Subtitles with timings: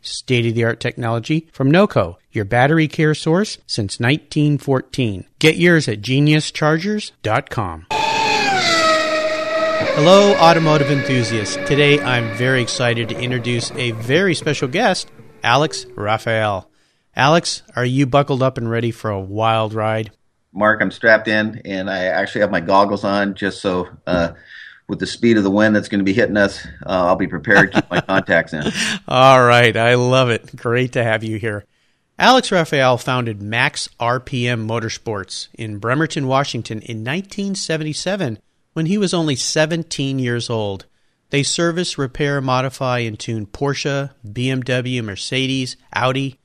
[0.00, 5.24] state of the art technology from NOCO, your battery care source since 1914.
[5.38, 7.86] Get yours at geniuschargers.com.
[9.98, 11.56] Hello, automotive enthusiasts.
[11.56, 15.10] Today I'm very excited to introduce a very special guest,
[15.42, 16.70] Alex Raphael.
[17.14, 20.10] Alex, are you buckled up and ready for a wild ride?
[20.52, 24.32] Mark, I'm strapped in, and I actually have my goggles on just so, uh,
[24.88, 27.26] with the speed of the wind that's going to be hitting us, uh, I'll be
[27.26, 28.64] prepared to keep my contacts in.
[29.08, 30.54] All right, I love it.
[30.54, 31.64] Great to have you here.
[32.18, 38.38] Alex Raphael founded Max RPM Motorsports in Bremerton, Washington in 1977
[38.72, 40.86] when he was only 17 years old.
[41.30, 46.38] They service, repair, modify, and tune Porsche, BMW, Mercedes, Audi,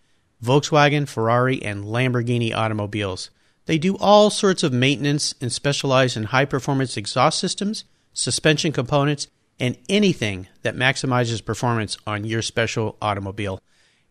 [0.44, 3.30] Volkswagen, Ferrari, and Lamborghini automobiles.
[3.66, 9.28] They do all sorts of maintenance and specialize in high performance exhaust systems, suspension components,
[9.60, 13.62] and anything that maximizes performance on your special automobile.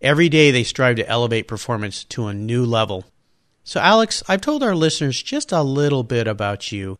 [0.01, 3.05] Every day they strive to elevate performance to a new level.
[3.65, 6.97] So, Alex, I've told our listeners just a little bit about you.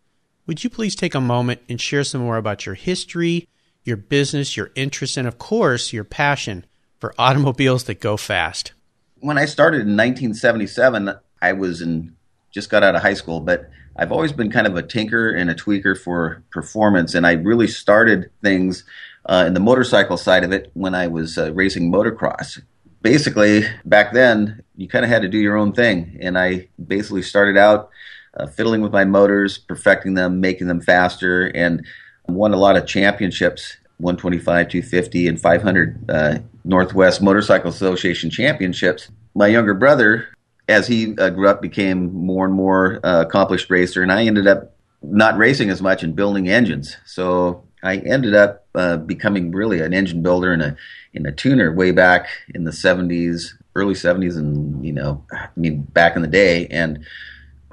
[0.47, 3.49] Would you please take a moment and share some more about your history,
[3.85, 6.67] your business, your interests, and of course, your passion
[6.99, 8.73] for automobiles that go fast?
[9.21, 12.17] When I started in 1977, I was in
[12.51, 15.51] just got out of high school, but I've always been kind of a tinker and
[15.51, 18.83] a tweaker for performance, and I really started things
[19.27, 22.63] uh, in the motorcycle side of it when I was uh, racing motocross.
[23.03, 27.21] Basically, back then, you kind of had to do your own thing, and I basically
[27.21, 27.91] started out
[28.33, 31.85] uh, fiddling with my motors, perfecting them, making them faster, and
[32.27, 39.11] won a lot of championships 125, 250, and 500 uh, Northwest Motorcycle Association championships.
[39.35, 40.29] My younger brother
[40.71, 44.47] as he uh, grew up, became more and more uh, accomplished racer, and I ended
[44.47, 44.73] up
[45.03, 46.97] not racing as much and building engines.
[47.05, 50.77] So I ended up uh, becoming really an engine builder and a
[51.13, 55.83] and a tuner way back in the '70s, early '70s, and you know, I mean,
[55.83, 57.05] back in the day, and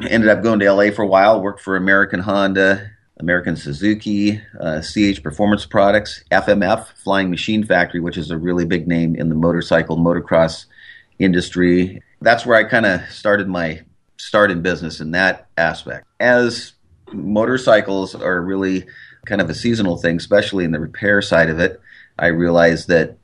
[0.02, 1.42] ended up going to LA for a while.
[1.42, 2.92] Worked for American Honda.
[3.20, 8.88] American Suzuki, uh, CH Performance Products, FMF, Flying Machine Factory, which is a really big
[8.88, 10.66] name in the motorcycle motocross
[11.18, 13.82] industry, that's where I kind of started my
[14.18, 16.06] start in business in that aspect.
[16.20, 16.74] As
[17.12, 18.86] motorcycles are really
[19.26, 21.80] kind of a seasonal thing, especially in the repair side of it,
[22.18, 23.18] I realized that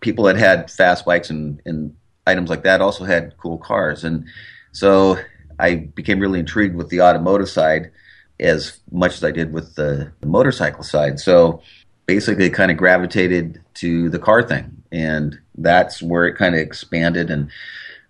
[0.00, 1.96] people that had fast bikes and, and
[2.26, 4.04] items like that also had cool cars.
[4.04, 4.26] And
[4.72, 5.18] so
[5.58, 7.90] I became really intrigued with the automotive side
[8.38, 11.18] as much as I did with the, the motorcycle side.
[11.18, 11.62] So
[12.04, 14.82] basically kind of gravitated to the car thing.
[14.92, 17.30] And that's where it kind of expanded.
[17.30, 17.50] And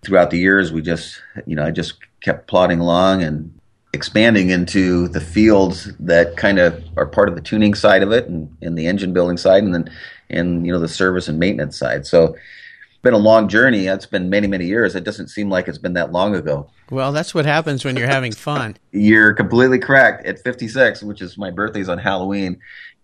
[0.03, 3.53] throughout the years, we just, you know, I just kept plodding along and
[3.93, 8.27] expanding into the fields that kind of are part of the tuning side of it
[8.27, 9.89] and, and the engine building side and then,
[10.29, 12.05] and, you know, the service and maintenance side.
[12.05, 12.35] So,
[13.07, 13.87] been a long journey.
[13.87, 14.95] It's been many, many years.
[14.95, 16.69] It doesn't seem like it's been that long ago.
[16.89, 18.75] Well, that's what happens when you're having fun.
[18.91, 20.25] you're completely correct.
[20.25, 22.59] At 56, which is my birthday's on Halloween,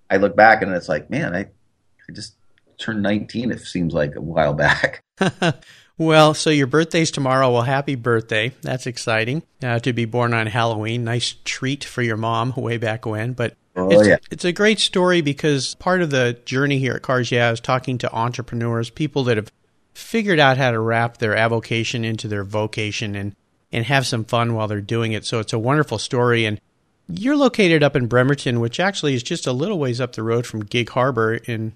[0.09, 2.35] I look back and it's like, man, I, I just
[2.77, 3.51] turned 19.
[3.51, 5.03] It seems like a while back.
[5.97, 7.51] Well, so your birthday's tomorrow.
[7.51, 8.51] Well, happy birthday.
[8.61, 11.03] That's exciting uh, to be born on Halloween.
[11.03, 13.33] Nice treat for your mom way back when.
[13.33, 14.17] But oh, it's, yeah.
[14.31, 17.99] it's a great story because part of the journey here at Cars Yeah is talking
[17.99, 19.51] to entrepreneurs, people that have
[19.93, 23.35] figured out how to wrap their avocation into their vocation and,
[23.71, 25.25] and have some fun while they're doing it.
[25.25, 26.45] So it's a wonderful story.
[26.45, 26.59] And
[27.07, 30.47] You're located up in Bremerton, which actually is just a little ways up the road
[30.47, 31.75] from Gig Harbor in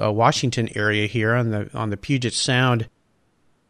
[0.00, 2.88] uh, Washington area here on the on the Puget Sound.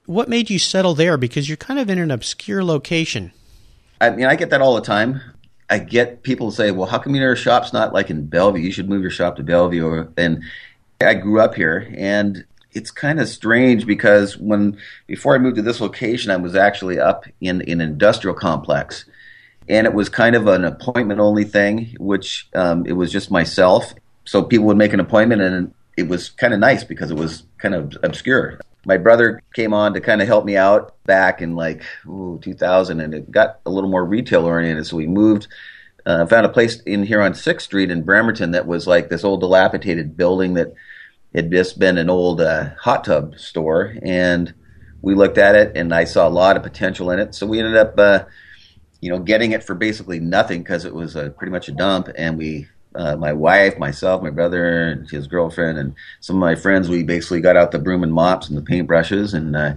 [0.06, 1.16] What made you settle there?
[1.16, 3.32] Because you're kind of in an obscure location.
[4.00, 5.20] I mean, I get that all the time.
[5.70, 8.62] I get people say, "Well, how come your shop's not like in Bellevue?
[8.62, 10.42] You should move your shop to Bellevue." And
[11.00, 14.76] I grew up here, and it's kind of strange because when
[15.06, 19.04] before I moved to this location, I was actually up in, in an industrial complex,
[19.68, 23.94] and it was kind of an appointment only thing, which um, it was just myself.
[24.24, 27.44] So people would make an appointment, and it was kind of nice because it was
[27.58, 28.58] kind of obscure.
[28.84, 33.00] My brother came on to kind of help me out back in like ooh, 2000,
[33.00, 34.86] and it got a little more retail oriented.
[34.86, 35.46] So we moved,
[36.04, 39.24] uh, found a place in here on Sixth Street in Bremerton that was like this
[39.24, 40.74] old dilapidated building that
[41.34, 44.52] had just been an old uh, hot tub store, and
[45.00, 47.34] we looked at it, and I saw a lot of potential in it.
[47.34, 48.24] So we ended up, uh,
[49.00, 52.08] you know, getting it for basically nothing because it was a, pretty much a dump,
[52.16, 52.68] and we.
[52.94, 57.02] Uh, my wife, myself, my brother, and his girlfriend, and some of my friends, we
[57.02, 59.74] basically got out the broom and mops and the paintbrushes and uh,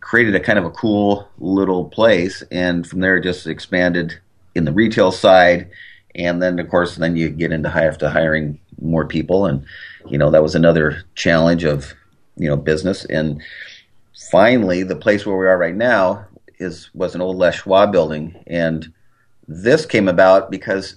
[0.00, 2.42] created a kind of a cool little place.
[2.50, 4.18] And from there, just expanded
[4.54, 5.70] in the retail side.
[6.14, 9.64] And then, of course, then you get into have to hiring more people and
[10.08, 11.94] you know that was another challenge of
[12.36, 13.42] you know business and
[14.30, 16.24] finally the place where we are right now
[16.58, 18.92] is was an old Les Schwab building and
[19.46, 20.96] this came about because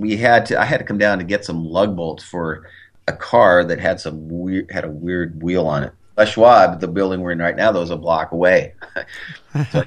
[0.00, 2.66] we had to I had to come down to get some lug bolts for
[3.06, 5.92] a car that had some weird had a weird wheel on it.
[6.16, 8.74] Les Schwab, the building we're in right now, though, is a block away.
[9.70, 9.84] so,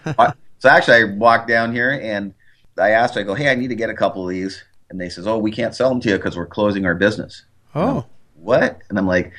[0.59, 2.33] so actually, I walked down here and
[2.77, 5.09] I asked, I go, hey, I need to get a couple of these, and they
[5.09, 7.43] says, oh, we can't sell them to you because we're closing our business.
[7.75, 8.05] Oh,
[8.35, 8.79] what?
[8.89, 9.33] And I'm like,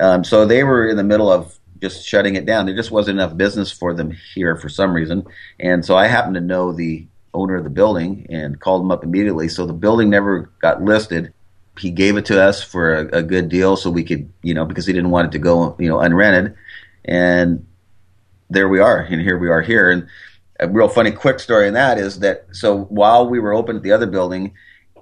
[0.00, 2.66] um, so they were in the middle of just shutting it down.
[2.66, 5.26] There just wasn't enough business for them here for some reason.
[5.58, 9.04] And so I happened to know the owner of the building and called him up
[9.04, 9.48] immediately.
[9.48, 11.32] So the building never got listed.
[11.78, 14.64] He gave it to us for a, a good deal so we could, you know,
[14.64, 16.56] because he didn't want it to go, you know, unrented.
[17.04, 17.66] And
[18.50, 19.00] there we are.
[19.00, 19.90] And here we are here.
[19.90, 20.08] And
[20.58, 23.82] a real funny quick story in that is that so while we were open at
[23.82, 24.52] the other building,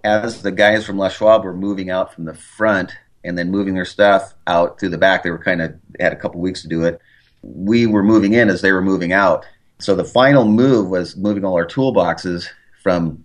[0.05, 2.93] as the guys from Les Schwab were moving out from the front
[3.25, 5.23] and then moving their stuff out through the back.
[5.23, 7.01] They were kind of had a couple weeks to do it.
[7.43, 9.45] We were moving in as they were moving out.
[9.79, 12.49] So the final move was moving all our toolboxes
[12.83, 13.25] from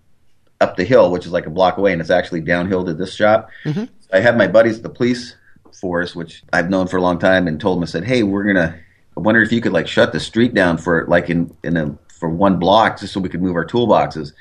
[0.62, 3.14] up the hill, which is like a block away, and it's actually downhill to this
[3.14, 3.50] shop.
[3.66, 3.86] Mm-hmm.
[4.12, 5.36] I had my buddies at the police
[5.80, 8.46] force, which I've known for a long time, and told them I said, "Hey, we're
[8.46, 8.80] gonna.
[9.16, 11.98] I wonder if you could like shut the street down for like in in a
[12.08, 14.34] for one block, just so we could move our toolboxes."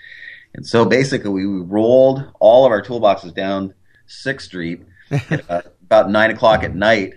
[0.55, 3.75] And so basically, we rolled all of our toolboxes down
[4.06, 4.82] Sixth Street
[5.49, 7.14] uh, about nine o'clock at night,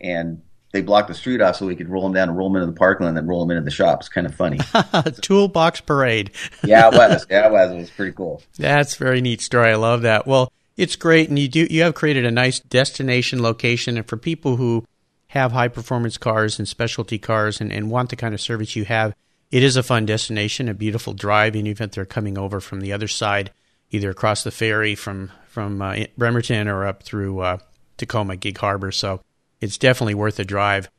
[0.00, 2.62] and they blocked the street off so we could roll them down and roll them
[2.62, 4.00] into the parking lot and then roll them into the shop.
[4.00, 4.58] It's kind of funny.
[5.20, 6.30] Toolbox parade.
[6.64, 7.26] yeah, it was.
[7.28, 7.72] Yeah, it was.
[7.72, 8.42] It was pretty cool.
[8.56, 9.70] That's a very neat story.
[9.70, 10.26] I love that.
[10.26, 14.16] Well, it's great, and you do you have created a nice destination location, and for
[14.16, 14.86] people who
[15.28, 18.84] have high performance cars and specialty cars and, and want the kind of service you
[18.84, 19.14] have,
[19.50, 22.80] it is a fun destination, a beautiful drive, and even if they're coming over from
[22.80, 23.50] the other side,
[23.90, 27.58] either across the ferry from from uh, Bremerton or up through uh,
[27.96, 28.92] Tacoma, Gig Harbor.
[28.92, 29.20] So
[29.60, 30.90] it's definitely worth a drive.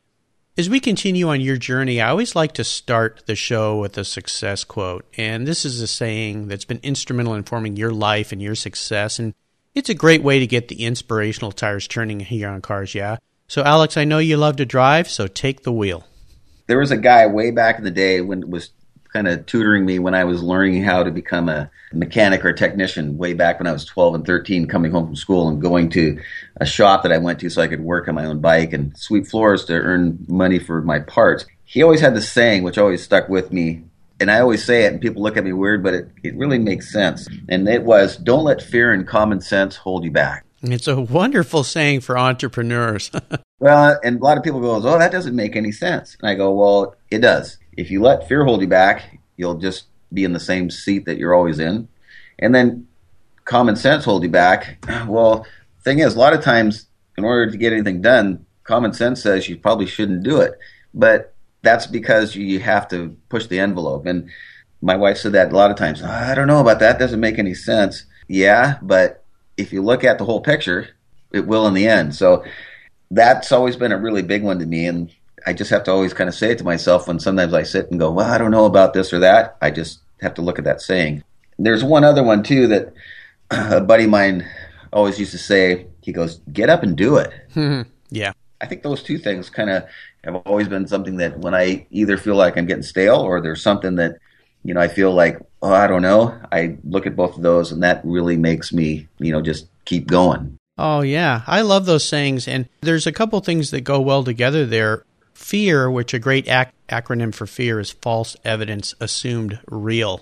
[0.57, 4.03] As we continue on your journey, I always like to start the show with a
[4.03, 5.05] success quote.
[5.17, 9.17] And this is a saying that's been instrumental in forming your life and your success.
[9.17, 9.33] And
[9.73, 13.17] it's a great way to get the inspirational tires turning here on Cars Yeah.
[13.47, 16.05] So, Alex, I know you love to drive, so take the wheel.
[16.67, 18.71] There was a guy way back in the day when it was
[19.11, 23.17] kind of tutoring me when I was learning how to become a mechanic or technician
[23.17, 26.19] way back when I was 12 and 13, coming home from school and going to
[26.57, 28.97] a shop that I went to so I could work on my own bike and
[28.97, 31.45] sweep floors to earn money for my parts.
[31.65, 33.83] He always had this saying, which always stuck with me.
[34.19, 36.59] And I always say it, and people look at me weird, but it, it really
[36.59, 37.27] makes sense.
[37.49, 40.45] And it was, don't let fear and common sense hold you back.
[40.61, 43.09] It's a wonderful saying for entrepreneurs.
[43.59, 46.17] well, and a lot of people go, oh, that doesn't make any sense.
[46.21, 49.85] And I go, well, it does if you let fear hold you back, you'll just
[50.13, 51.87] be in the same seat that you're always in.
[52.39, 52.87] And then
[53.45, 54.85] common sense hold you back.
[55.07, 55.45] Well,
[55.83, 56.87] thing is, a lot of times,
[57.17, 60.57] in order to get anything done, common sense says you probably shouldn't do it.
[60.93, 64.05] But that's because you have to push the envelope.
[64.05, 64.29] And
[64.81, 66.01] my wife said that a lot of times.
[66.03, 66.99] Ah, I don't know about that.
[66.99, 68.05] Doesn't make any sense.
[68.27, 69.23] Yeah, but
[69.57, 70.89] if you look at the whole picture,
[71.31, 72.15] it will in the end.
[72.15, 72.43] So
[73.09, 74.87] that's always been a really big one to me.
[74.87, 75.13] And
[75.45, 77.89] I just have to always kind of say it to myself when sometimes I sit
[77.91, 79.57] and go, well, I don't know about this or that.
[79.61, 81.23] I just have to look at that saying.
[81.57, 82.93] There's one other one too that
[83.51, 84.47] a buddy of mine
[84.93, 85.87] always used to say.
[86.01, 87.89] He goes, "Get up and do it." Mm-hmm.
[88.09, 88.33] yeah.
[88.59, 89.85] I think those two things kind of
[90.23, 93.61] have always been something that when I either feel like I'm getting stale or there's
[93.61, 94.17] something that
[94.63, 96.39] you know I feel like oh, I don't know.
[96.51, 100.07] I look at both of those, and that really makes me, you know, just keep
[100.07, 100.57] going.
[100.77, 101.43] Oh, yeah.
[101.47, 102.47] I love those sayings.
[102.47, 105.03] And there's a couple things that go well together there.
[105.41, 110.21] Fear, which a great ac- acronym for fear is false evidence assumed real.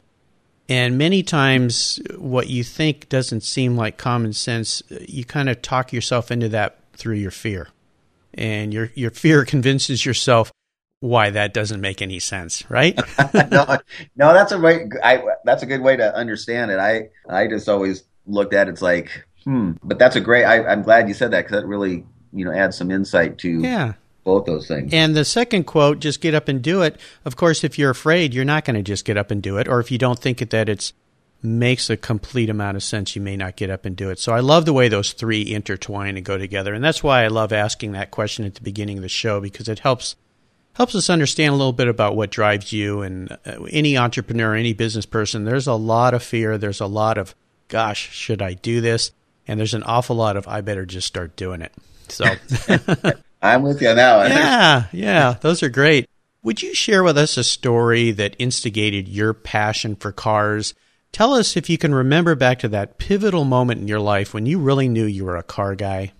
[0.69, 5.91] And many times, what you think doesn't seem like common sense, you kind of talk
[5.91, 7.67] yourself into that through your fear.
[8.33, 10.53] And your, your fear convinces yourself
[11.01, 12.97] why that doesn't make any sense, right?
[13.51, 13.77] no,
[14.15, 14.87] no, that's a right.
[15.03, 16.79] I, that's a good way to understand it.
[16.79, 19.73] I, I just always looked at it, it's like, hmm.
[19.83, 20.45] But that's a great.
[20.45, 23.49] I, I'm glad you said that because that really, you know, adds some insight to
[23.49, 23.93] yeah
[24.29, 24.93] both those things.
[24.93, 26.99] And the second quote, just get up and do it.
[27.25, 29.67] Of course, if you're afraid, you're not going to just get up and do it.
[29.67, 30.93] Or if you don't think that it
[31.41, 34.19] makes a complete amount of sense, you may not get up and do it.
[34.19, 36.73] So I love the way those three intertwine and go together.
[36.73, 39.67] And that's why I love asking that question at the beginning of the show because
[39.67, 40.15] it helps
[40.73, 44.73] helps us understand a little bit about what drives you and uh, any entrepreneur, any
[44.73, 45.43] business person.
[45.43, 46.57] There's a lot of fear.
[46.57, 47.35] There's a lot of,
[47.67, 49.11] gosh, should I do this?
[49.47, 51.73] And there's an awful lot of, I better just start doing it.
[52.07, 52.25] So
[53.41, 54.23] I'm with you now.
[54.23, 56.07] Yeah, yeah, those are great.
[56.43, 60.73] Would you share with us a story that instigated your passion for cars?
[61.11, 64.45] Tell us if you can remember back to that pivotal moment in your life when
[64.45, 66.13] you really knew you were a car guy.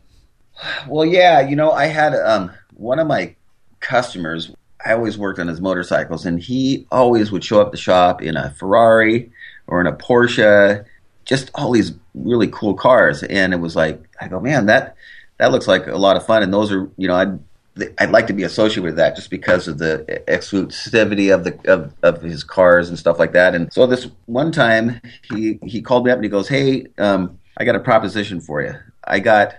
[0.88, 3.36] Well, yeah, you know, I had um, one of my
[3.80, 4.52] customers.
[4.86, 8.36] I always worked on his motorcycles, and he always would show up the shop in
[8.36, 9.32] a Ferrari
[9.68, 10.84] or in a Porsche,
[11.26, 13.24] just all these really cool cars.
[13.24, 14.96] And it was like, I go, man, that
[15.40, 16.44] that looks like a lot of fun.
[16.44, 17.40] And those are, you know, I'd
[17.98, 21.94] I'd like to be associated with that just because of the exclusivity of the of,
[22.04, 23.56] of his cars and stuff like that.
[23.56, 25.02] And so this one time
[25.34, 28.62] he he called me up and he goes, "Hey, um, I got a proposition for
[28.62, 28.74] you.
[29.06, 29.56] I got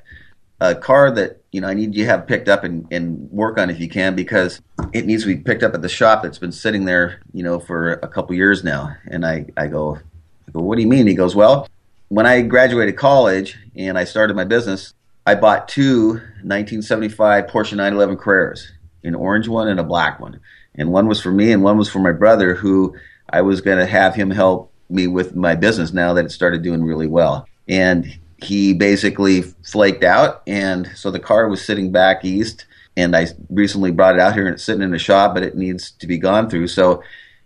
[0.61, 3.59] a car that you know I need you to have picked up and, and work
[3.59, 4.61] on if you can because
[4.93, 7.59] it needs to be picked up at the shop that's been sitting there, you know,
[7.59, 9.99] for a couple years now." And I I go,
[10.47, 11.69] I go, "What do you mean?" He goes, "Well."
[12.13, 14.95] When I graduated college and I started my business,
[15.27, 16.13] I bought two
[16.43, 18.71] 1975 Porsche 911 Carreras,
[19.05, 20.41] an orange one and a black one.
[20.75, 22.97] And one was for me and one was for my brother, who
[23.29, 26.63] I was going to have him help me with my business now that it started
[26.63, 27.47] doing really well.
[27.69, 30.43] And he basically flaked out.
[30.47, 32.67] And so the car was sitting back east.
[32.97, 35.57] And I recently brought it out here and it's sitting in the shop, but it
[35.57, 36.69] needs to be gone through.
[36.69, 37.03] So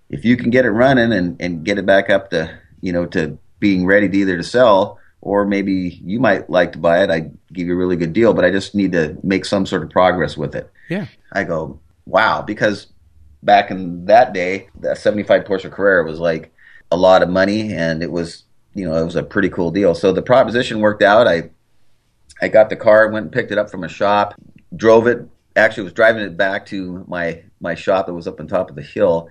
[0.09, 3.07] if you can get it running and, and get it back up to, you know,
[3.07, 7.11] to being ready to either to sell or maybe you might like to buy it.
[7.11, 9.83] I give you a really good deal, but I just need to make some sort
[9.83, 10.71] of progress with it.
[10.91, 11.07] Yeah.
[11.33, 12.89] I go, wow, because
[13.43, 16.53] back in that day, the 75 Porsche Carrera was like
[16.93, 19.95] a lot of money and it was, you know, it was a pretty cool deal.
[19.95, 21.27] So the proposition worked out.
[21.27, 21.51] I
[22.43, 24.35] I got the car, went and picked it up from a shop,
[24.77, 25.27] drove it,
[25.57, 28.77] actually was driving it back to my my shop that was up on top of
[28.77, 29.31] the hill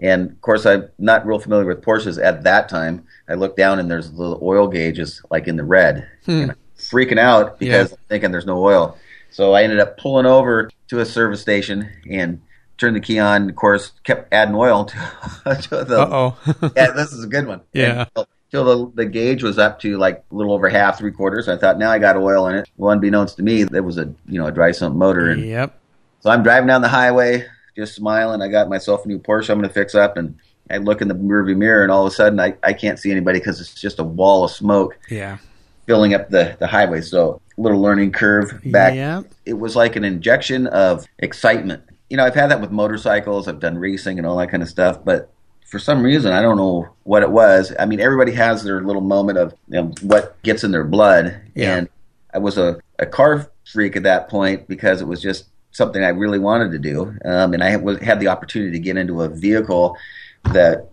[0.00, 3.06] and of course, I'm not real familiar with Porsches at that time.
[3.28, 6.50] I look down and there's the oil gauges like in the red, hmm.
[6.78, 7.96] freaking out because yeah.
[7.96, 8.98] I'm thinking there's no oil.
[9.30, 12.40] So I ended up pulling over to a service station and
[12.78, 13.48] turned the key on.
[13.50, 14.84] Of course, kept adding oil
[15.44, 16.06] to, to the.
[16.08, 16.36] oh.
[16.76, 17.60] yeah, this is a good one.
[17.72, 18.06] Yeah.
[18.16, 21.48] Until the, the gauge was up to like a little over half, three quarters.
[21.48, 22.68] I thought now I got oil in it.
[22.76, 25.30] Well, unbeknownst to me, it was a you know a dry sump motor.
[25.30, 25.80] And yep.
[26.20, 27.46] So I'm driving down the highway,
[27.76, 28.42] just smiling.
[28.42, 30.38] I got myself a new Porsche I'm going to fix up, and
[30.70, 33.10] I look in the rearview mirror, and all of a sudden I, I can't see
[33.10, 34.98] anybody because it's just a wall of smoke.
[35.08, 35.38] Yeah.
[35.86, 37.02] Filling up the, the highway.
[37.02, 38.94] So little learning curve back.
[38.94, 39.22] Yeah.
[39.44, 41.82] It was like an injection of excitement.
[42.08, 43.48] You know, I've had that with motorcycles.
[43.48, 45.30] I've done racing and all that kind of stuff, but
[45.66, 47.74] for some reason, I don't know what it was.
[47.78, 51.40] I mean, everybody has their little moment of you know, what gets in their blood.
[51.54, 51.76] Yeah.
[51.76, 51.88] And
[52.32, 56.08] I was a, a car freak at that point because it was just something I
[56.08, 57.70] really wanted to do, um, and I
[58.02, 59.98] had the opportunity to get into a vehicle
[60.44, 60.88] that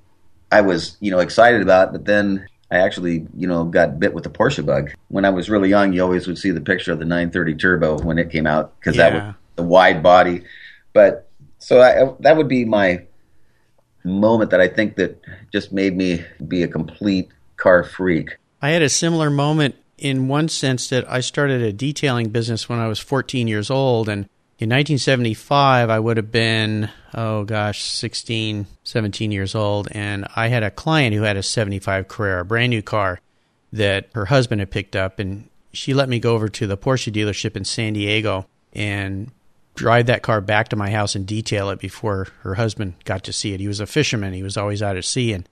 [0.51, 1.93] I was, you know, excited about.
[1.93, 4.91] But then I actually, you know, got bit with the Porsche bug.
[5.07, 7.99] When I was really young, you always would see the picture of the 930 Turbo
[7.99, 9.09] when it came out because yeah.
[9.09, 10.43] that was the wide body.
[10.93, 13.05] But so I, that would be my
[14.03, 15.21] moment that I think that
[15.53, 18.37] just made me be a complete car freak.
[18.63, 22.79] I had a similar moment in one sense that I started a detailing business when
[22.79, 24.27] I was 14 years old and
[24.61, 30.61] in 1975, I would have been, oh gosh, 16, 17 years old, and I had
[30.61, 33.21] a client who had a 75 Carrera, a brand new car
[33.73, 37.11] that her husband had picked up, and she let me go over to the Porsche
[37.11, 39.31] dealership in San Diego and
[39.73, 43.33] drive that car back to my house and detail it before her husband got to
[43.33, 43.59] see it.
[43.59, 45.49] He was a fisherman, he was always out at sea, and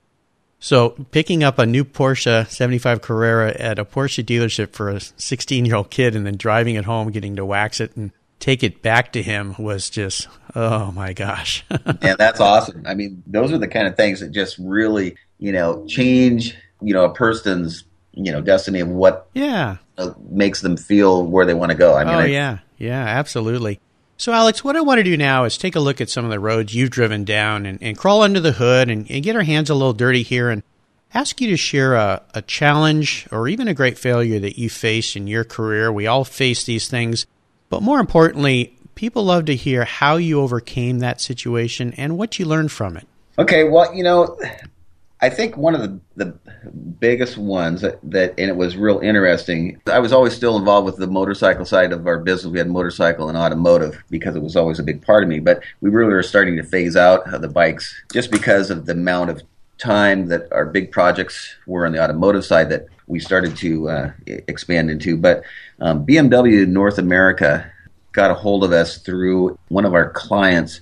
[0.60, 5.66] so picking up a new Porsche 75 Carrera at a Porsche dealership for a 16
[5.66, 8.82] year old kid and then driving it home, getting to wax it and take it
[8.82, 11.66] back to him was just oh my gosh
[12.02, 15.54] yeah that's awesome i mean those are the kind of things that just really you
[15.54, 19.78] know, change, you know, a person's, you know, destiny of what Yeah.
[19.98, 21.96] uh, makes them feel where they want to go.
[21.96, 22.58] I mean, Oh, I- yeah.
[22.78, 23.80] Yeah, absolutely.
[24.18, 26.32] So, Alex, what I want to do now is take a look at some of
[26.32, 29.44] the roads you've driven down and, and crawl under the hood and, and get our
[29.44, 30.62] hands a little dirty here and
[31.14, 35.16] ask you to share a, a challenge or even a great failure that you faced
[35.16, 35.90] in your career.
[35.90, 37.26] We all face these things,
[37.70, 42.46] but more importantly, people love to hear how you overcame that situation and what you
[42.46, 43.08] learned from it.
[43.38, 44.38] Okay, well, you know,
[45.22, 46.38] I think one of the, the
[47.00, 49.82] biggest ones that, that, and it was real interesting.
[49.86, 52.52] I was always still involved with the motorcycle side of our business.
[52.52, 55.40] We had motorcycle and automotive because it was always a big part of me.
[55.40, 59.30] But we really were starting to phase out the bikes just because of the amount
[59.30, 59.42] of
[59.80, 64.12] time that our big projects were on the automotive side that we started to uh,
[64.28, 65.18] expand into.
[65.18, 65.44] But
[65.80, 67.72] um, BMW North America
[68.12, 70.82] got a hold of us through one of our clients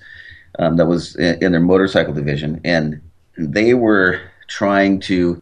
[0.59, 3.01] um, that was in, in their motorcycle division, and
[3.37, 5.41] they were trying to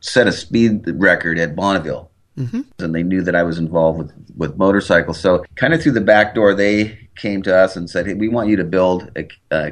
[0.00, 2.10] set a speed record at Bonneville.
[2.36, 2.60] Mm-hmm.
[2.78, 5.20] And they knew that I was involved with, with motorcycles.
[5.20, 8.28] So, kind of through the back door, they came to us and said, Hey, we
[8.28, 9.70] want you to build a, a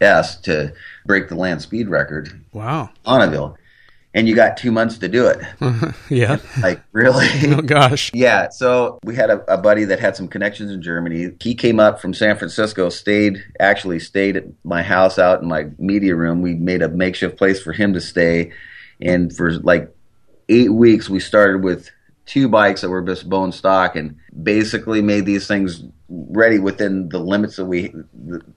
[0.00, 0.72] K1000S to
[1.04, 2.90] break the land speed record, Wow.
[3.04, 3.56] Bonneville.
[4.14, 5.40] And you got two months to do it.
[6.08, 6.38] Yeah.
[6.62, 7.26] Like, really?
[7.54, 8.10] oh, gosh.
[8.14, 11.32] Yeah, so we had a, a buddy that had some connections in Germany.
[11.40, 15.66] He came up from San Francisco, stayed actually stayed at my house out in my
[15.78, 16.40] media room.
[16.42, 18.52] We made a makeshift place for him to stay,
[19.02, 19.94] and for like
[20.48, 21.90] eight weeks, we started with
[22.26, 27.18] two bikes that were just bone stock, and basically made these things ready within the
[27.18, 27.94] limits that we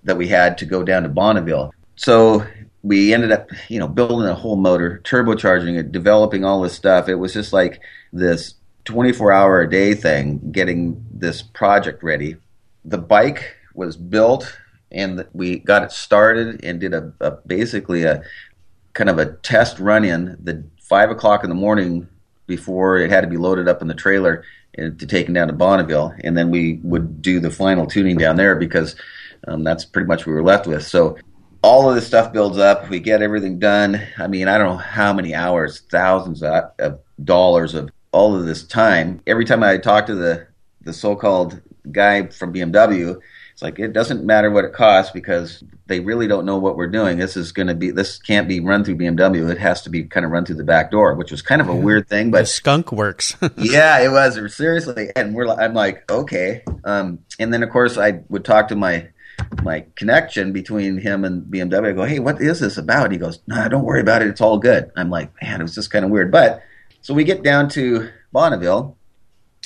[0.03, 1.73] that we had to go down to Bonneville.
[1.95, 2.45] So
[2.81, 7.09] we ended up, you know, building a whole motor, turbocharging it, developing all this stuff.
[7.09, 7.81] It was just like
[8.13, 12.37] this 24 hour a day thing, getting this project ready.
[12.85, 14.57] The bike was built
[14.91, 18.23] and we got it started and did a, a basically a
[18.93, 22.07] kind of a test run in the five o'clock in the morning
[22.49, 25.47] before it had to be loaded up in the trailer and to take it down
[25.47, 26.13] to Bonneville.
[26.23, 28.97] And then we would do the final tuning down there because
[29.47, 30.85] um, that's pretty much what we were left with.
[30.85, 31.17] So
[31.61, 32.89] all of this stuff builds up.
[32.89, 34.01] We get everything done.
[34.17, 38.45] I mean, I don't know how many hours, thousands of, of dollars of all of
[38.45, 39.21] this time.
[39.27, 40.47] Every time I talk to the
[40.81, 43.19] the so-called guy from BMW,
[43.59, 46.87] it's like it doesn't matter what it costs because they really don't know what we're
[46.87, 47.17] doing.
[47.17, 49.51] This is going to be this can't be run through BMW.
[49.51, 51.67] It has to be kind of run through the back door, which was kind of
[51.67, 53.35] a weird thing, The but skunk works.
[53.57, 55.09] yeah, it was seriously.
[55.13, 56.63] And we're, I'm like, okay.
[56.85, 59.09] Um, and then of course I would talk to my
[59.61, 61.89] my connection between him and BMW.
[61.89, 63.11] I go, hey, what is this about?
[63.11, 64.29] He goes, nah, don't worry about it.
[64.29, 64.89] It's all good.
[64.95, 66.31] I'm like, man, it was just kind of weird.
[66.31, 66.63] But
[67.01, 68.95] so we get down to Bonneville,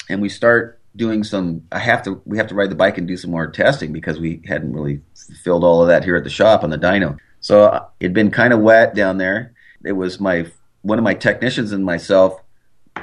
[0.10, 1.64] and we start doing some.
[1.72, 2.22] I have to.
[2.26, 5.02] We have to ride the bike and do some more testing because we hadn't really
[5.44, 7.18] filled all of that here at the shop on the dyno.
[7.40, 9.54] So uh, it'd been kind of wet down there.
[9.84, 10.48] It was my
[10.82, 12.40] one of my technicians and myself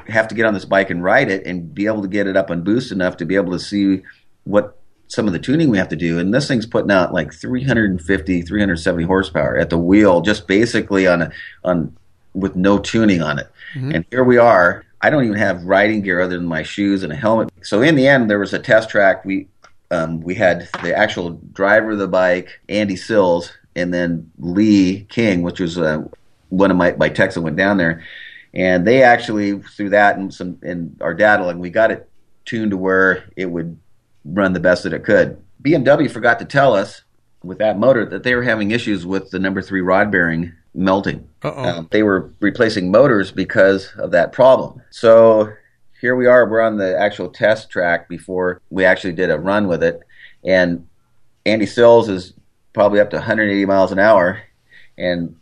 [0.09, 2.37] have to get on this bike and ride it and be able to get it
[2.37, 4.03] up and boost enough to be able to see
[4.45, 6.19] what some of the tuning we have to do.
[6.19, 11.23] And this thing's putting out like 350, 370 horsepower at the wheel, just basically on
[11.23, 11.33] a,
[11.65, 11.97] on
[12.33, 13.51] with no tuning on it.
[13.95, 14.85] And here we are.
[15.03, 17.51] I don't even have riding gear other than my shoes and a helmet.
[17.63, 19.25] So in the end, there was a test track.
[19.25, 19.49] We
[19.91, 25.43] um, we had the actual driver of the bike, Andy Sills, and then Lee King,
[25.43, 26.05] which was uh,
[26.49, 28.05] one of my my techs that went down there,
[28.53, 32.09] and they actually through that and some and our data, and we got it
[32.45, 33.79] tuned to where it would
[34.25, 35.43] run the best that it could.
[35.63, 37.03] BMW forgot to tell us
[37.43, 41.29] with that motor that they were having issues with the number three rod bearing melting.
[41.43, 44.83] Um, they were replacing motors because of that problem.
[44.91, 45.53] So
[46.01, 46.49] here we are.
[46.49, 50.01] We're on the actual test track before we actually did a run with it,
[50.45, 50.87] and
[51.47, 52.35] Andy Sills is
[52.73, 54.41] probably up to 180 miles an hour,
[54.97, 55.37] and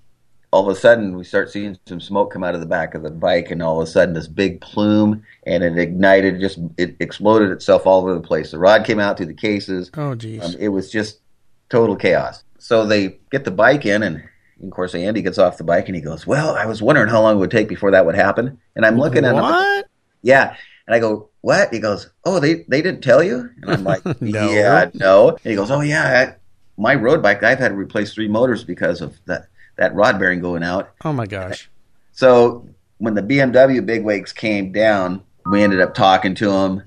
[0.51, 3.03] all of a sudden we start seeing some smoke come out of the back of
[3.03, 6.97] the bike, and all of a sudden this big plume, and it ignited, just it
[7.01, 8.51] exploded itself all over the place.
[8.51, 9.91] The rod came out through the cases.
[9.95, 10.43] oh, geez.
[10.43, 11.21] Um, it was just
[11.69, 12.45] total chaos.
[12.59, 14.23] So they get the bike in, and
[14.63, 17.23] of course Andy gets off the bike and he goes, "Well, I was wondering how
[17.23, 19.87] long it would take before that would happen." And I'm looking at him, what?
[20.23, 23.85] yeah, and I go, "What?" He goes, "Oh, they they didn't tell you?" And I'm
[23.85, 24.51] like, No.
[24.51, 26.37] "Yeah, no." And he goes, "Oh yeah, I,
[26.81, 30.41] my road bike, I've had to replace three motors because of that that rod bearing
[30.41, 31.71] going out." Oh, my gosh.
[32.13, 32.67] So
[32.99, 36.83] when the BMW bigwigs came down, we ended up talking to them,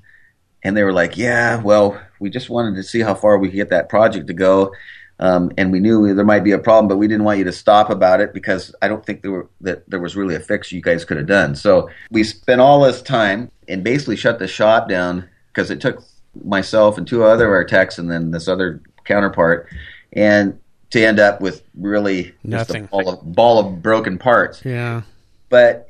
[0.63, 3.55] and they were like, "Yeah, well, we just wanted to see how far we could
[3.55, 4.73] get that project to go."
[5.21, 7.51] Um, and we knew there might be a problem, but we didn't want you to
[7.51, 10.71] stop about it because I don't think there were that there was really a fix
[10.71, 11.55] you guys could have done.
[11.55, 16.03] So we spent all this time and basically shut the shop down because it took
[16.43, 19.69] myself and two other of our techs and then this other counterpart
[20.13, 22.85] and to end up with really just Nothing.
[22.85, 24.63] a ball of, ball of broken parts.
[24.65, 25.03] Yeah.
[25.49, 25.89] But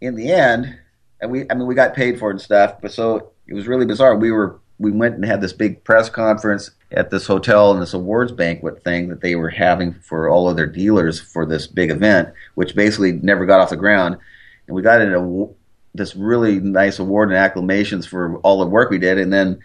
[0.00, 0.76] in the end,
[1.20, 3.68] and we I mean we got paid for it and stuff, but so it was
[3.68, 4.16] really bizarre.
[4.16, 7.94] We were we went and had this big press conference at this hotel and this
[7.94, 11.90] awards banquet thing that they were having for all of their dealers for this big
[11.90, 14.18] event, which basically never got off the ground.
[14.66, 15.48] And we got a,
[15.94, 19.18] this really nice award and acclamations for all the work we did.
[19.18, 19.60] And then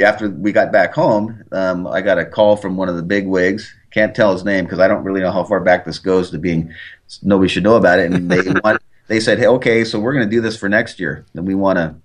[0.00, 3.26] after we got back home, um, I got a call from one of the big
[3.26, 3.74] wigs.
[3.90, 6.38] Can't tell his name because I don't really know how far back this goes to
[6.38, 6.72] being
[7.22, 8.12] nobody should know about it.
[8.12, 10.98] And they want, they said, hey, okay, so we're going to do this for next
[10.98, 11.96] year, and we want to.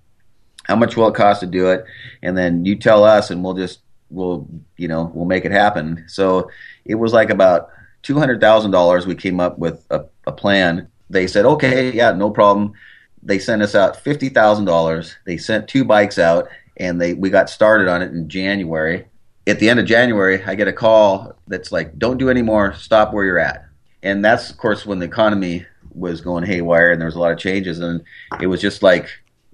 [0.70, 1.84] How much will it cost to do it?
[2.22, 6.04] And then you tell us, and we'll just we'll you know we'll make it happen.
[6.06, 6.48] So
[6.84, 7.70] it was like about
[8.02, 9.04] two hundred thousand dollars.
[9.04, 10.86] We came up with a, a plan.
[11.10, 12.74] They said, okay, yeah, no problem.
[13.20, 15.16] They sent us out fifty thousand dollars.
[15.26, 19.06] They sent two bikes out, and they we got started on it in January.
[19.48, 22.74] At the end of January, I get a call that's like, "Don't do any more.
[22.74, 23.66] Stop where you're at."
[24.04, 27.32] And that's of course when the economy was going haywire and there was a lot
[27.32, 28.04] of changes, and
[28.40, 29.08] it was just like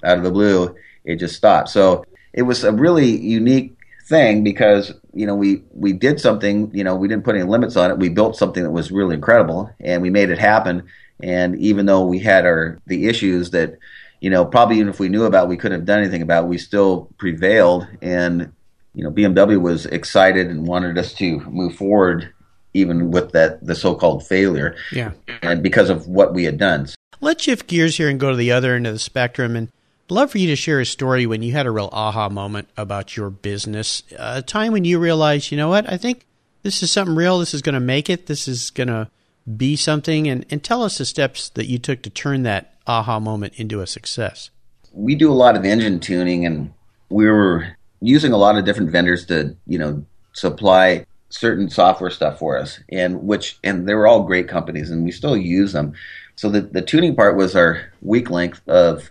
[0.04, 0.76] out of the blue,
[1.06, 1.70] it just stopped.
[1.70, 3.72] So it was a really unique
[4.08, 6.70] thing because you know we we did something.
[6.74, 7.98] You know, we didn't put any limits on it.
[7.98, 10.82] We built something that was really incredible, and we made it happen.
[11.20, 13.78] And even though we had our the issues that
[14.20, 16.58] you know probably even if we knew about, we couldn't have done anything about, we
[16.58, 17.86] still prevailed.
[18.02, 18.52] And
[18.94, 22.32] you know, BMW was excited and wanted us to move forward,
[22.74, 25.12] even with that the so-called failure, Yeah.
[25.42, 26.88] and because of what we had done.
[27.20, 29.54] Let's shift gears here and go to the other end of the spectrum.
[29.56, 29.72] And I'd
[30.08, 33.16] love for you to share a story when you had a real aha moment about
[33.16, 36.26] your business, a time when you realized, you know what, I think
[36.62, 37.38] this is something real.
[37.38, 38.26] This is going to make it.
[38.26, 39.08] This is going to
[39.56, 40.26] be something.
[40.28, 43.80] And, and tell us the steps that you took to turn that aha moment into
[43.80, 44.50] a success.
[44.92, 46.72] we do a lot of engine tuning and
[47.10, 52.38] we were using a lot of different vendors to you know supply certain software stuff
[52.38, 55.92] for us and which and they were all great companies and we still use them
[56.36, 59.10] so the, the tuning part was our weak link of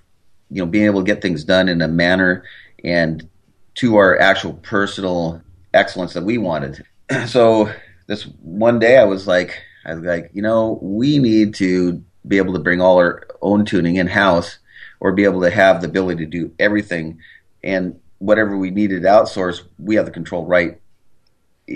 [0.50, 2.44] you know being able to get things done in a manner
[2.84, 3.28] and
[3.76, 5.42] to our actual personal
[5.74, 6.84] excellence that we wanted.
[7.28, 7.72] So
[8.08, 12.38] this one day i was like i was like you know we need to be
[12.38, 14.60] able to bring all our own tuning in house
[15.00, 17.20] or be able to have the ability to do everything.
[17.64, 20.80] And whatever we needed to outsource we have the control right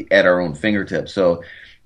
[0.10, 1.14] at our own fingertips.
[1.14, 1.44] So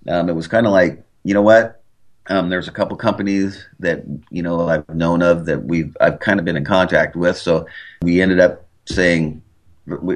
[0.08, 1.83] um, it was kind of like you know what
[2.28, 6.40] um, there's a couple companies that you know I've known of that we've I've kind
[6.40, 7.38] of been in contact with.
[7.38, 7.66] So
[8.02, 9.42] we ended up saying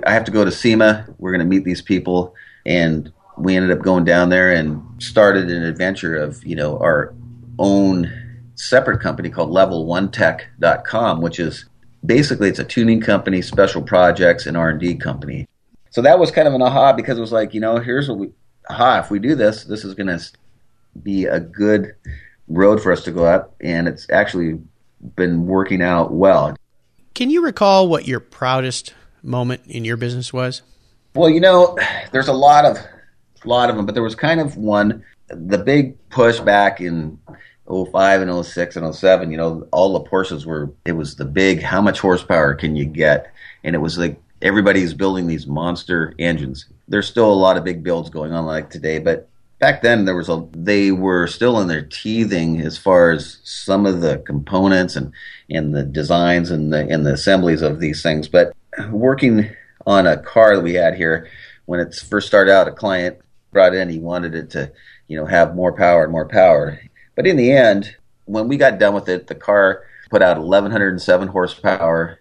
[0.05, 1.07] I have to go to SEMA.
[1.17, 2.33] We're going to meet these people.
[2.65, 7.13] And we ended up going down there and started an adventure of you know our
[7.59, 8.11] own
[8.55, 11.65] separate company called level1tech.com which is
[12.03, 15.47] basically it's a tuning company special projects and r&d company.
[15.91, 18.17] So that was kind of an aha because it was like you know here's what
[18.17, 18.31] we
[18.69, 20.19] aha if we do this this is going to
[21.03, 21.95] be a good
[22.47, 24.60] road for us to go up and it's actually
[25.15, 26.55] been working out well
[27.13, 30.62] Can you recall what your proudest moment in your business was?
[31.13, 31.77] Well, you know,
[32.12, 32.77] there's a lot of
[33.45, 37.19] lot of them, but there was kind of one the big push back in
[37.67, 41.62] 05 and 06 and 07, you know, all the Porsches were it was the big
[41.62, 43.31] how much horsepower can you get?
[43.63, 46.65] And it was like everybody's building these monster engines.
[46.88, 49.27] There's still a lot of big builds going on like today, but
[49.59, 53.85] back then there was a they were still in their teething as far as some
[53.85, 55.11] of the components and
[55.49, 58.27] and the designs and the and the assemblies of these things.
[58.27, 58.53] But
[58.89, 59.49] working
[59.85, 61.29] on a car that we had here
[61.65, 63.17] when it first started out, a client
[63.51, 64.71] brought in he wanted it to
[65.07, 66.79] you know have more power and more power.
[67.15, 71.27] But in the end, when we got done with it, the car put out 1107
[71.27, 72.19] horsepower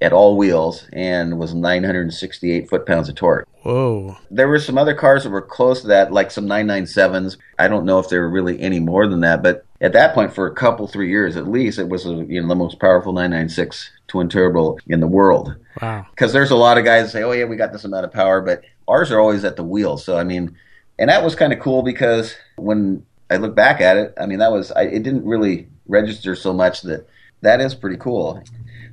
[0.00, 3.48] at all wheels and was 968 foot pounds of torque.
[3.62, 4.16] Whoa.
[4.30, 7.36] There were some other cars that were close to that, like some 997s.
[7.58, 10.32] I don't know if they were really any more than that, but at that point,
[10.32, 13.12] for a couple, three years at least, it was uh, you know the most powerful
[13.12, 15.54] 996 twin turbo in the world.
[15.80, 16.06] Wow.
[16.10, 18.12] Because there's a lot of guys that say, "Oh yeah, we got this amount of
[18.12, 19.98] power," but ours are always at the wheel.
[19.98, 20.56] So I mean,
[20.98, 24.38] and that was kind of cool because when I look back at it, I mean
[24.38, 27.06] that was I, it didn't really register so much that
[27.42, 28.42] that is pretty cool.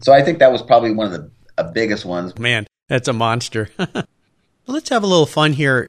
[0.01, 2.37] So I think that was probably one of the uh, biggest ones.
[2.37, 3.69] Man, that's a monster.
[4.67, 5.87] Let's have a little fun here.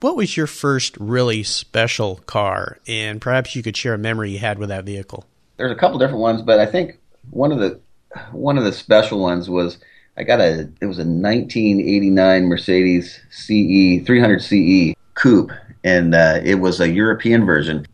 [0.00, 2.78] What was your first really special car?
[2.86, 5.26] And perhaps you could share a memory you had with that vehicle.
[5.56, 6.98] There's a couple different ones, but I think
[7.30, 7.80] one of the
[8.32, 9.78] one of the special ones was
[10.16, 15.52] I got a it was a 1989 Mercedes CE 300 CE coupe,
[15.84, 17.86] and uh, it was a European version.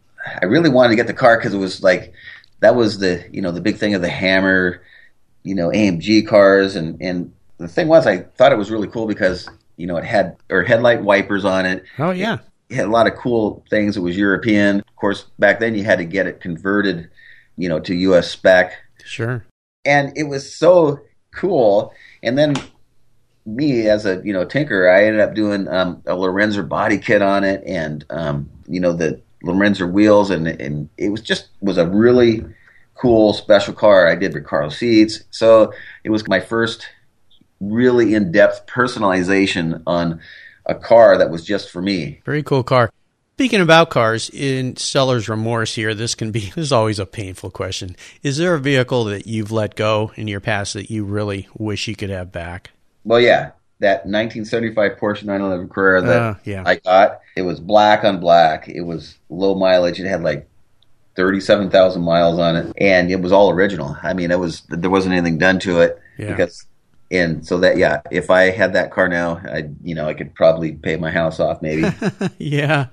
[0.42, 2.12] I really wanted to get the car because it was like
[2.60, 4.82] that was the you know the big thing of the Hammer,
[5.42, 9.06] you know AMG cars, and and the thing was I thought it was really cool
[9.06, 11.84] because you know it had or headlight wipers on it.
[11.98, 12.38] Oh, yeah.
[12.68, 13.96] it had a lot of cool things.
[13.96, 14.80] It was European.
[14.80, 17.10] Of course, back then you had to get it converted,
[17.56, 18.72] you know, to US spec.
[19.04, 19.44] Sure.
[19.84, 21.00] And it was so
[21.32, 21.92] cool.
[22.22, 22.54] And then
[23.46, 27.22] me as a, you know, tinker, I ended up doing um, a Lorinser body kit
[27.22, 31.78] on it and um, you know, the Lorinser wheels and and it was just was
[31.78, 32.44] a really
[32.98, 34.08] cool special car.
[34.08, 35.22] I did Recaro seats.
[35.30, 35.72] So
[36.04, 36.86] it was my first
[37.60, 40.20] really in-depth personalization on
[40.66, 42.20] a car that was just for me.
[42.24, 42.90] Very cool car.
[43.34, 47.50] Speaking about cars, in seller's remorse here, this can be this is always a painful
[47.50, 47.96] question.
[48.22, 51.86] Is there a vehicle that you've let go in your past that you really wish
[51.86, 52.72] you could have back?
[53.04, 56.64] Well, yeah, that 1975 Porsche 911 Carrera that Uh, yeah.
[56.66, 57.20] I got.
[57.36, 58.68] It was black on black.
[58.68, 60.00] It was low mileage.
[60.00, 60.48] It had like
[61.18, 63.96] 37,000 miles on it, and it was all original.
[64.02, 66.28] I mean, it was there wasn't anything done to it Yeah.
[66.30, 66.64] because.
[67.10, 70.34] And so that yeah, if I had that car now, I you know I could
[70.34, 71.88] probably pay my house off maybe.
[72.38, 72.86] yeah.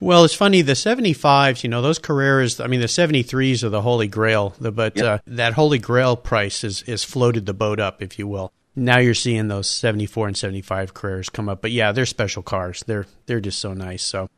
[0.00, 0.62] Well, it's funny.
[0.62, 4.54] The 75s, you know, those Carreras, I mean, the 73s are the holy grail.
[4.58, 5.04] The, but Yep.
[5.04, 8.50] uh, that holy grail price has, has floated the boat up, if you will.
[8.74, 11.60] Now you're seeing those 74 and 75 Carreras come up.
[11.60, 12.82] But yeah, they're special cars.
[12.86, 14.02] They're they're just so nice.
[14.02, 14.28] So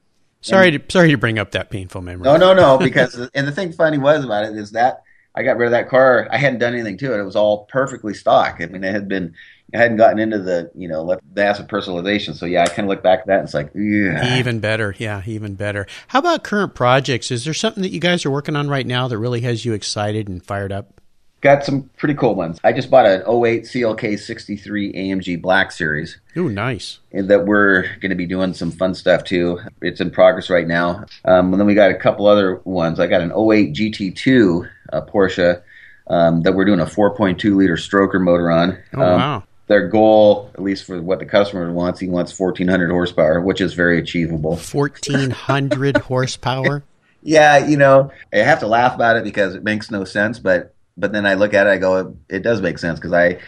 [0.43, 2.25] sorry to sorry to bring up that painful memory.
[2.25, 2.79] No, no, no.
[2.79, 5.03] Because and the thing funny was about it is that
[5.35, 6.29] I got rid of that car.
[6.31, 7.21] I hadn't done anything to it.
[7.21, 8.57] It was all perfectly stock.
[8.61, 9.35] I mean, it had been.
[9.75, 12.35] I hadn't gotten into the you know the acid personalization.
[12.35, 14.39] So yeah, I kind of look back at that and it's like, yeah.
[14.39, 14.95] Even better.
[14.99, 15.87] Yeah, even better.
[16.09, 17.31] How about current projects?
[17.31, 19.73] Is there something that you guys are working on right now that really has you
[19.73, 21.01] excited and fired up?
[21.43, 22.59] Got some pretty cool ones.
[22.65, 26.19] I just bought an 08 CLK 63 AMG Black Series.
[26.37, 27.01] Ooh, nice.
[27.13, 29.61] and that we're going to be doing some fun stuff too.
[29.83, 31.05] It's in progress right now.
[31.27, 32.99] Um, and then we got a couple other ones.
[32.99, 35.61] I got an 08 GT2 uh, Porsche
[36.09, 38.79] um, that we're doing a 4.2 liter stroker motor on.
[38.95, 39.43] Oh, Um, wow.
[39.69, 43.75] Their goal, at least for what the customer wants, he wants 1400 horsepower, which is
[43.75, 44.57] very achievable.
[44.57, 46.83] 1400 horsepower.
[47.25, 50.75] Yeah, you know, I have to laugh about it because it makes no sense, but
[50.97, 53.39] but then I look at it, I go, it, it does make sense because I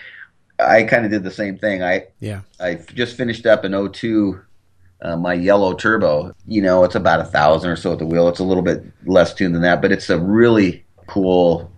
[0.59, 1.83] I kind of did the same thing.
[1.83, 2.41] I Yeah.
[2.61, 4.41] I just finished up an O2,
[5.03, 6.35] uh, my yellow turbo.
[6.47, 8.29] You know, it's about a thousand or so at the wheel.
[8.29, 11.71] It's a little bit less tuned than that, but it's a really cool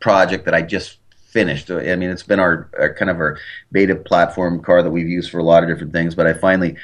[0.00, 1.70] project that I just finished.
[1.70, 3.38] I mean, it's been our, our kind of our
[3.70, 6.76] beta platform car that we've used for a lot of different things, but I finally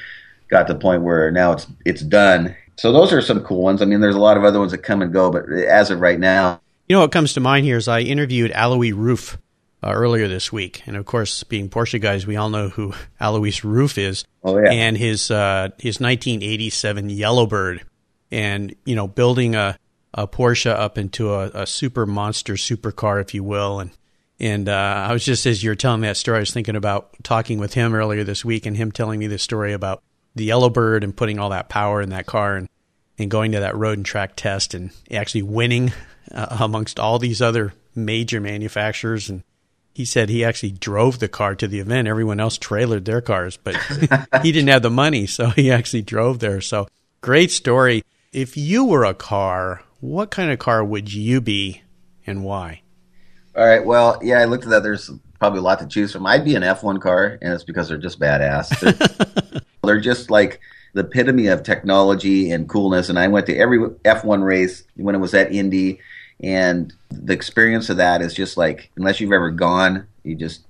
[0.49, 2.55] got to the point where now it's it's done.
[2.77, 3.81] So those are some cool ones.
[3.81, 6.01] I mean, there's a lot of other ones that come and go, but as of
[6.01, 9.39] right now, You know what comes to mind here is I interviewed Alois Ruf
[9.83, 13.63] uh, earlier this week, and of course, being Porsche guys, we all know who Alois
[13.65, 14.25] Ruf is.
[14.43, 14.71] Oh, yeah.
[14.71, 17.85] And his uh, his 1987 Yellowbird,
[18.31, 19.79] and you know, building a
[20.13, 23.91] a Porsche up into a, a super monster supercar, if you will, and
[24.39, 27.59] and uh, I was just as you're telling that story, I was thinking about talking
[27.59, 30.03] with him earlier this week, and him telling me this story about
[30.35, 32.69] the Yellowbird and putting all that power in that car, and
[33.19, 35.91] and going to that road and track test and actually winning
[36.31, 39.43] uh, amongst all these other major manufacturers and
[39.95, 43.57] he said he actually drove the car to the event everyone else trailered their cars
[43.57, 43.77] but
[44.43, 46.89] he didn't have the money so he actually drove there so
[47.21, 51.83] great story if you were a car what kind of car would you be
[52.27, 52.83] and why
[53.57, 53.85] All right.
[53.85, 54.83] Well, yeah, I looked at that.
[54.83, 56.27] There's probably a lot to choose from.
[56.27, 58.81] I'd be an F1 car, and it's because they're just badass.
[58.81, 60.61] They're, they're just like
[60.95, 63.11] the epitome of technology and coolness.
[63.11, 66.01] And I went to every F1 race when it was at Indy,
[66.43, 70.63] and the experience of that is just like unless you've ever gone, you just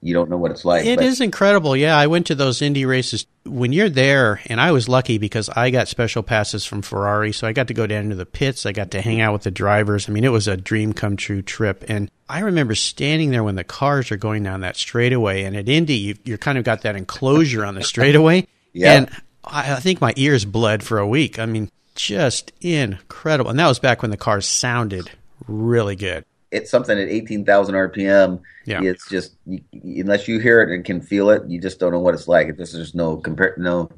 [0.00, 0.86] you don't know what it's like.
[0.86, 1.76] It But- is incredible.
[1.76, 3.26] Yeah, I went to those Indy races.
[3.44, 7.48] When you're there, and I was lucky because I got special passes from Ferrari, so
[7.48, 8.64] I got to go down to the pits.
[8.64, 10.08] I got to hang out with the drivers.
[10.08, 11.84] I mean, it was a dream come true trip.
[11.88, 15.42] And I remember standing there when the cars are going down that straightaway.
[15.44, 18.46] And at Indy, you, you're kind of got that enclosure on the straightaway.
[18.74, 18.92] Yeah.
[18.92, 19.10] And
[19.42, 21.38] I, I think my ears bled for a week.
[21.38, 23.50] I mean, just incredible.
[23.50, 25.10] And that was back when the cars sounded
[25.46, 26.24] really good.
[26.50, 28.40] it's something at 18,000 RPM.
[28.64, 28.82] Yeah.
[28.82, 32.00] It's just you, unless you hear it and can feel it, you just don't know
[32.00, 32.56] what it's like.
[32.56, 33.90] There's just no compare, no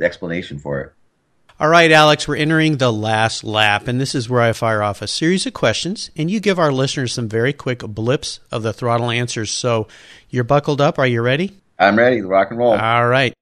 [0.00, 0.92] explanation for it.
[1.60, 5.02] All right, Alex, we're entering the last lap, and this is where I fire off
[5.02, 8.72] a series of questions, and you give our listeners some very quick blips of the
[8.72, 9.50] throttle answers.
[9.50, 9.88] So
[10.30, 11.00] you're buckled up.
[11.00, 11.58] Are you ready?
[11.76, 12.74] I'm ready rock and roll.
[12.74, 13.34] All right.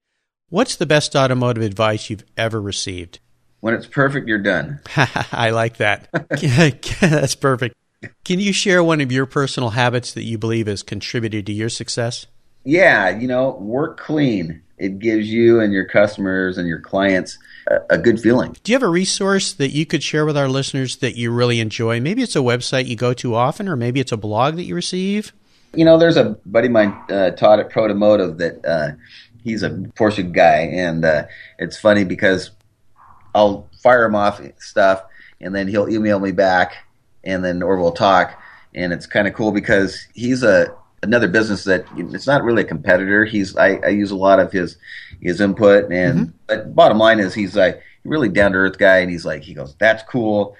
[0.49, 3.19] What's the best automotive advice you've ever received?
[3.59, 4.79] When it's perfect, you're done.
[5.31, 6.09] I like that.
[7.01, 7.75] That's perfect.
[8.23, 11.69] Can you share one of your personal habits that you believe has contributed to your
[11.69, 12.27] success?
[12.63, 14.61] Yeah, you know, work clean.
[14.77, 18.55] It gives you and your customers and your clients a, a good feeling.
[18.63, 21.59] Do you have a resource that you could share with our listeners that you really
[21.59, 21.99] enjoy?
[21.99, 24.75] Maybe it's a website you go to often, or maybe it's a blog that you
[24.75, 25.33] receive.
[25.73, 28.91] You know, there's a buddy of mine, uh, Todd at Protomotive, that uh,
[29.43, 31.25] he's a Porsche guy, and uh,
[31.57, 32.51] it's funny because
[33.37, 35.03] I'll fire him off stuff,
[35.39, 36.73] and then he'll email me back,
[37.23, 38.41] and then or we'll talk,
[38.73, 42.65] and it's kind of cool because he's a another business that it's not really a
[42.65, 43.25] competitor.
[43.25, 44.77] He's I, I use a lot of his
[45.21, 46.31] his input, and mm-hmm.
[46.47, 49.53] but bottom line is he's like really down to earth guy, and he's like he
[49.53, 50.55] goes that's cool.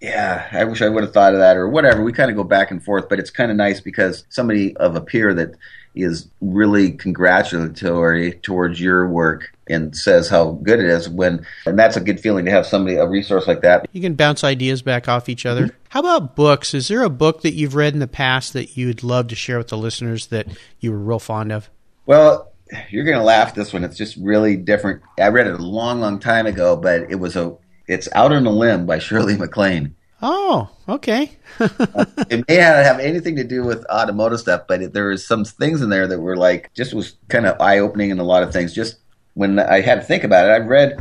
[0.00, 2.02] Yeah, I wish I would have thought of that or whatever.
[2.02, 4.96] We kind of go back and forth, but it's kind of nice because somebody of
[4.96, 5.56] a peer that
[5.94, 11.96] is really congratulatory towards your work and says how good it is when and that's
[11.96, 13.86] a good feeling to have somebody a resource like that.
[13.92, 15.66] You can bounce ideas back off each other.
[15.66, 15.76] Mm-hmm.
[15.88, 16.74] how about books?
[16.74, 19.58] Is there a book that you've read in the past that you'd love to share
[19.58, 20.48] with the listeners that
[20.80, 21.70] you were real fond of?
[22.06, 22.50] Well
[22.90, 23.84] you're going to laugh this one.
[23.84, 25.02] It's just really different.
[25.18, 28.46] I read it a long long time ago but it was a it's out on
[28.46, 29.92] a limb by shirley maclaine
[30.26, 31.32] Oh, okay.
[31.60, 35.44] it may not have anything to do with automotive stuff, but it, there was some
[35.44, 38.42] things in there that were like just was kind of eye opening in a lot
[38.42, 38.72] of things.
[38.72, 38.96] Just
[39.34, 40.96] when I had to think about it, I've read.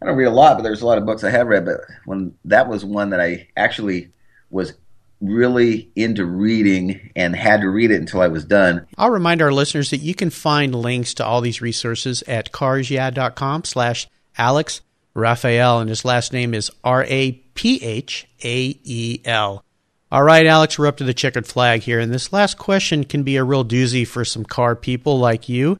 [0.00, 1.64] I don't read a lot, but there's a lot of books I have read.
[1.64, 4.12] But when that was one that I actually
[4.48, 4.74] was
[5.20, 8.86] really into reading and had to read it until I was done.
[8.96, 13.64] I'll remind our listeners that you can find links to all these resources at carsyeah.com
[13.64, 14.82] slash Alex
[15.18, 19.64] Raphael, and his last name is R A P H A E L.
[20.10, 23.24] All right, Alex, we're up to the checkered flag here, and this last question can
[23.24, 25.76] be a real doozy for some car people like you.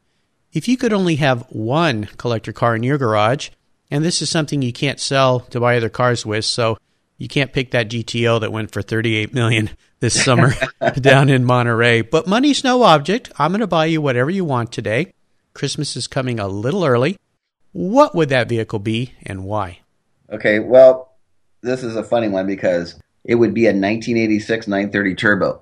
[0.53, 3.49] If you could only have one collector car in your garage,
[3.89, 6.77] and this is something you can't sell to buy other cars with, so
[7.17, 10.53] you can't pick that GTO that went for 38 million this summer
[11.01, 12.01] down in Monterey.
[12.01, 13.31] But money's no object.
[13.39, 15.11] I'm going to buy you whatever you want today.
[15.53, 17.17] Christmas is coming a little early.
[17.71, 19.79] What would that vehicle be and why?
[20.31, 21.13] Okay, well,
[21.61, 25.61] this is a funny one because it would be a 1986 930 turbo.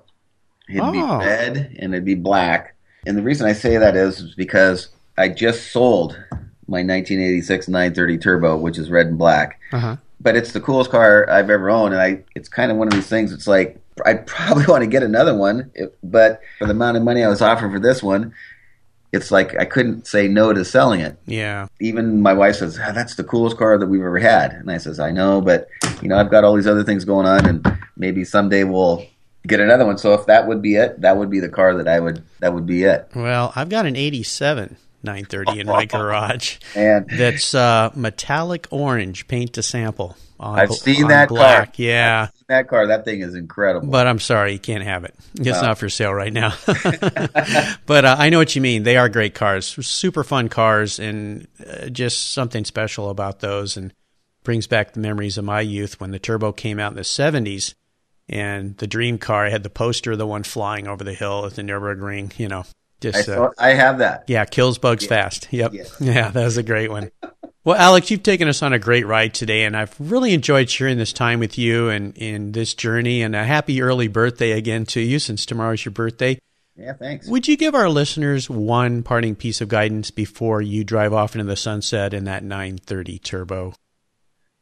[0.68, 0.92] It'd oh.
[0.92, 2.74] be red and it'd be black.
[3.06, 6.12] And the reason I say that is because I just sold
[6.66, 9.60] my 1986 930 turbo, which is red and black.
[9.72, 9.96] Uh-huh.
[10.20, 12.94] But it's the coolest car I've ever owned, and I it's kind of one of
[12.94, 13.32] these things.
[13.32, 17.02] It's like I'd probably want to get another one, if, but for the amount of
[17.02, 18.34] money I was offered for this one,
[19.12, 21.18] it's like I couldn't say no to selling it.
[21.26, 21.68] Yeah.
[21.80, 24.78] Even my wife says, ah, "That's the coolest car that we've ever had," and I
[24.78, 25.68] says, "I know, but
[26.02, 29.06] you know, I've got all these other things going on, and maybe someday we'll
[29.46, 31.88] get another one." So if that would be it, that would be the car that
[31.88, 32.22] I would.
[32.40, 33.08] That would be it.
[33.14, 36.58] Well, I've got an '87 930 in my garage.
[36.74, 40.16] And that's uh, metallic orange paint to sample.
[40.40, 41.76] On, I've seen that black.
[41.76, 41.84] car.
[41.84, 42.86] Yeah, that car.
[42.86, 43.88] That thing is incredible.
[43.88, 45.14] But I'm sorry, you can't have it.
[45.34, 45.62] It's no.
[45.62, 46.54] not for sale right now.
[47.86, 48.84] but uh, I know what you mean.
[48.84, 53.92] They are great cars, super fun cars, and uh, just something special about those, and
[54.44, 57.74] brings back the memories of my youth when the turbo came out in the 70s.
[58.30, 61.46] And the dream car, I had the poster of the one flying over the hill
[61.46, 62.38] at the Nurburgring.
[62.38, 62.64] You know,
[63.00, 64.24] just I, uh, I have that.
[64.26, 65.08] Yeah, kills bugs yeah.
[65.08, 65.48] fast.
[65.50, 65.72] Yep.
[65.72, 65.84] Yeah.
[66.00, 67.10] yeah, that was a great one.
[67.68, 70.96] Well, Alex, you've taken us on a great ride today, and I've really enjoyed sharing
[70.96, 73.20] this time with you and in this journey.
[73.20, 76.38] And a happy early birthday again to you, since tomorrow's your birthday.
[76.78, 77.28] Yeah, thanks.
[77.28, 81.44] Would you give our listeners one parting piece of guidance before you drive off into
[81.44, 83.74] the sunset in that 930 turbo?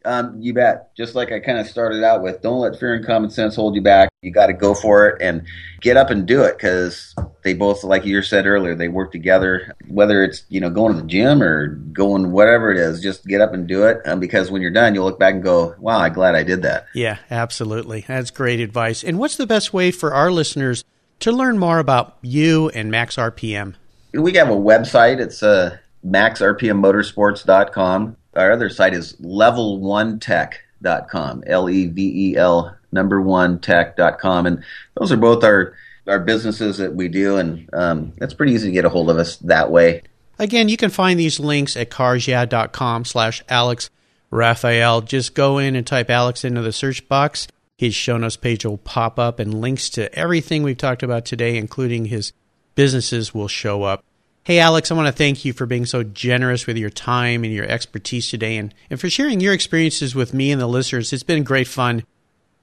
[0.07, 0.95] Um, you bet.
[0.97, 3.75] Just like I kind of started out with, don't let fear and common sense hold
[3.75, 4.09] you back.
[4.23, 5.45] You got to go for it and
[5.81, 9.75] get up and do it because they both, like you said earlier, they work together.
[9.88, 13.40] Whether it's you know going to the gym or going whatever it is, just get
[13.40, 14.01] up and do it.
[14.07, 16.62] Um, because when you're done, you'll look back and go, "Wow, I'm glad I did
[16.62, 18.05] that." Yeah, absolutely.
[18.07, 19.03] That's great advice.
[19.03, 20.85] And what's the best way for our listeners
[21.19, 23.75] to learn more about you and Max RPM?
[24.14, 25.19] We have a website.
[25.19, 33.61] It's uh, maxrpmmotorsports.com our other site is level1tech.com, L E V E L number one
[33.61, 34.46] tech.com.
[34.46, 34.64] And
[34.99, 35.75] those are both our,
[36.07, 37.37] our businesses that we do.
[37.37, 40.03] And um, it's pretty easy to get a hold of us that way.
[40.38, 43.90] Again, you can find these links at carsyeah.com slash Alex
[44.31, 45.01] Raphael.
[45.01, 47.49] Just go in and type Alex into the search box.
[47.79, 51.57] His show notes page will pop up and links to everything we've talked about today,
[51.57, 52.33] including his
[52.75, 54.05] businesses, will show up.
[54.46, 57.52] Hey, Alex, I want to thank you for being so generous with your time and
[57.52, 61.12] your expertise today and, and for sharing your experiences with me and the listeners.
[61.12, 62.05] It's been great fun.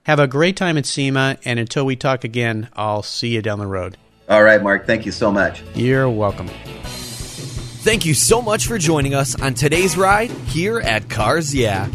[0.04, 3.60] Have a great time at SEMA, and until we talk again, I'll see you down
[3.60, 3.98] the road.
[4.30, 4.88] All right, Mark.
[4.88, 5.62] Thank you so much.
[5.76, 6.48] You're welcome.
[7.84, 11.90] Thank you so much for joining us on today's ride here at Cars Yeah.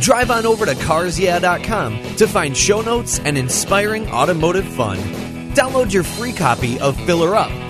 [0.00, 4.98] Drive on over to carsyeah.com to find show notes and inspiring automotive fun.
[5.54, 7.69] Download your free copy of Filler Up